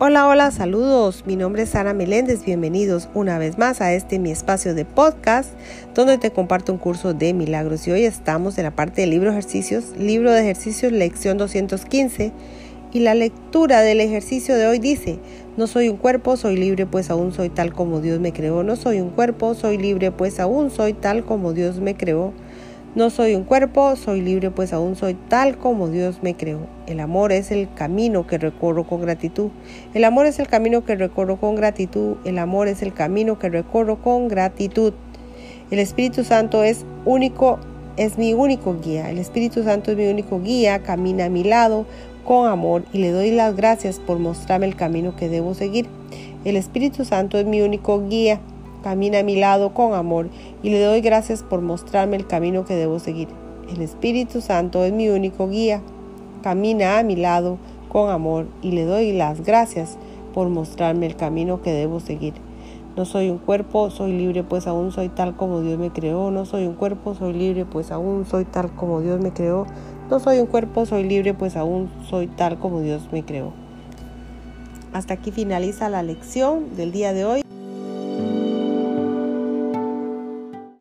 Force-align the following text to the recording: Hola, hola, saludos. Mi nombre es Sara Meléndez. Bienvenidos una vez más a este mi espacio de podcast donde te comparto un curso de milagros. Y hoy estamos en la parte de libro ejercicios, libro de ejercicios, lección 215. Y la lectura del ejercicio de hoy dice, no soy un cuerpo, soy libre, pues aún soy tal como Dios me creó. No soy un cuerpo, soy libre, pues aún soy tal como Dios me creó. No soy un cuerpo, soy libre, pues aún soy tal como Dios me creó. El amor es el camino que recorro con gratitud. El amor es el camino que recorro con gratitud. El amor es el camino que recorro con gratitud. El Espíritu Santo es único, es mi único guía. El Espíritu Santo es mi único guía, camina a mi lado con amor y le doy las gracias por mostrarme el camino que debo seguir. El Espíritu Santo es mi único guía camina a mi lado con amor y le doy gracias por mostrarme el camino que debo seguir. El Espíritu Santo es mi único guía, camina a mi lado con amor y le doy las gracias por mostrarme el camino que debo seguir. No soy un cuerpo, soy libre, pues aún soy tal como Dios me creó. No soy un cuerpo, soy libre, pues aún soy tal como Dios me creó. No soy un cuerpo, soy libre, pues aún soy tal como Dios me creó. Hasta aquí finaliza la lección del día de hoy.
Hola, 0.00 0.26
hola, 0.26 0.50
saludos. 0.50 1.22
Mi 1.24 1.36
nombre 1.36 1.62
es 1.62 1.68
Sara 1.68 1.94
Meléndez. 1.94 2.44
Bienvenidos 2.44 3.08
una 3.14 3.38
vez 3.38 3.58
más 3.58 3.80
a 3.80 3.92
este 3.92 4.18
mi 4.18 4.32
espacio 4.32 4.74
de 4.74 4.84
podcast 4.84 5.50
donde 5.94 6.18
te 6.18 6.32
comparto 6.32 6.72
un 6.72 6.78
curso 6.78 7.14
de 7.14 7.32
milagros. 7.32 7.86
Y 7.86 7.92
hoy 7.92 8.04
estamos 8.04 8.58
en 8.58 8.64
la 8.64 8.72
parte 8.72 9.02
de 9.02 9.06
libro 9.06 9.30
ejercicios, 9.30 9.96
libro 9.96 10.32
de 10.32 10.40
ejercicios, 10.40 10.90
lección 10.90 11.38
215. 11.38 12.32
Y 12.92 13.00
la 13.00 13.14
lectura 13.14 13.82
del 13.82 14.00
ejercicio 14.00 14.56
de 14.56 14.66
hoy 14.66 14.80
dice, 14.80 15.20
no 15.56 15.68
soy 15.68 15.88
un 15.88 15.96
cuerpo, 15.96 16.36
soy 16.36 16.56
libre, 16.56 16.86
pues 16.86 17.08
aún 17.08 17.32
soy 17.32 17.48
tal 17.48 17.72
como 17.72 18.00
Dios 18.00 18.18
me 18.18 18.32
creó. 18.32 18.64
No 18.64 18.74
soy 18.74 19.00
un 19.00 19.10
cuerpo, 19.10 19.54
soy 19.54 19.78
libre, 19.78 20.10
pues 20.10 20.40
aún 20.40 20.72
soy 20.72 20.94
tal 20.94 21.24
como 21.24 21.52
Dios 21.52 21.78
me 21.78 21.96
creó. 21.96 22.32
No 22.94 23.10
soy 23.10 23.34
un 23.34 23.42
cuerpo, 23.42 23.96
soy 23.96 24.20
libre, 24.20 24.52
pues 24.52 24.72
aún 24.72 24.94
soy 24.94 25.14
tal 25.14 25.58
como 25.58 25.88
Dios 25.88 26.20
me 26.22 26.36
creó. 26.36 26.60
El 26.86 27.00
amor 27.00 27.32
es 27.32 27.50
el 27.50 27.68
camino 27.74 28.24
que 28.24 28.38
recorro 28.38 28.84
con 28.86 29.00
gratitud. 29.00 29.50
El 29.94 30.04
amor 30.04 30.26
es 30.26 30.38
el 30.38 30.46
camino 30.46 30.84
que 30.84 30.94
recorro 30.94 31.40
con 31.40 31.56
gratitud. 31.56 32.18
El 32.24 32.38
amor 32.38 32.68
es 32.68 32.82
el 32.82 32.94
camino 32.94 33.36
que 33.36 33.48
recorro 33.48 34.00
con 34.00 34.28
gratitud. 34.28 34.92
El 35.72 35.80
Espíritu 35.80 36.22
Santo 36.22 36.62
es 36.62 36.86
único, 37.04 37.58
es 37.96 38.16
mi 38.16 38.32
único 38.32 38.76
guía. 38.80 39.10
El 39.10 39.18
Espíritu 39.18 39.64
Santo 39.64 39.90
es 39.90 39.96
mi 39.96 40.06
único 40.06 40.40
guía, 40.40 40.84
camina 40.84 41.24
a 41.24 41.30
mi 41.30 41.42
lado 41.42 41.86
con 42.24 42.46
amor 42.46 42.84
y 42.92 42.98
le 42.98 43.10
doy 43.10 43.32
las 43.32 43.56
gracias 43.56 43.98
por 43.98 44.20
mostrarme 44.20 44.66
el 44.66 44.76
camino 44.76 45.16
que 45.16 45.28
debo 45.28 45.54
seguir. 45.54 45.88
El 46.44 46.54
Espíritu 46.54 47.04
Santo 47.04 47.38
es 47.38 47.44
mi 47.44 47.60
único 47.60 48.06
guía 48.06 48.38
camina 48.84 49.20
a 49.20 49.22
mi 49.22 49.34
lado 49.34 49.72
con 49.72 49.94
amor 49.94 50.28
y 50.62 50.68
le 50.68 50.78
doy 50.78 51.00
gracias 51.00 51.42
por 51.42 51.62
mostrarme 51.62 52.16
el 52.16 52.26
camino 52.26 52.66
que 52.66 52.74
debo 52.74 52.98
seguir. 52.98 53.28
El 53.74 53.80
Espíritu 53.80 54.42
Santo 54.42 54.84
es 54.84 54.92
mi 54.92 55.08
único 55.08 55.48
guía, 55.48 55.80
camina 56.42 56.98
a 56.98 57.02
mi 57.02 57.16
lado 57.16 57.56
con 57.88 58.10
amor 58.10 58.46
y 58.60 58.72
le 58.72 58.84
doy 58.84 59.14
las 59.14 59.40
gracias 59.42 59.96
por 60.34 60.50
mostrarme 60.50 61.06
el 61.06 61.16
camino 61.16 61.62
que 61.62 61.72
debo 61.72 61.98
seguir. 61.98 62.34
No 62.94 63.06
soy 63.06 63.30
un 63.30 63.38
cuerpo, 63.38 63.88
soy 63.90 64.12
libre, 64.12 64.44
pues 64.44 64.66
aún 64.66 64.92
soy 64.92 65.08
tal 65.08 65.34
como 65.34 65.62
Dios 65.62 65.78
me 65.78 65.90
creó. 65.90 66.30
No 66.30 66.44
soy 66.44 66.66
un 66.66 66.74
cuerpo, 66.74 67.14
soy 67.14 67.32
libre, 67.32 67.64
pues 67.64 67.90
aún 67.90 68.26
soy 68.26 68.44
tal 68.44 68.70
como 68.74 69.00
Dios 69.00 69.18
me 69.18 69.32
creó. 69.32 69.66
No 70.10 70.20
soy 70.20 70.40
un 70.40 70.46
cuerpo, 70.46 70.84
soy 70.84 71.04
libre, 71.04 71.32
pues 71.32 71.56
aún 71.56 71.88
soy 72.10 72.26
tal 72.26 72.58
como 72.58 72.80
Dios 72.82 73.08
me 73.12 73.24
creó. 73.24 73.54
Hasta 74.92 75.14
aquí 75.14 75.30
finaliza 75.30 75.88
la 75.88 76.02
lección 76.02 76.76
del 76.76 76.92
día 76.92 77.14
de 77.14 77.24
hoy. 77.24 77.43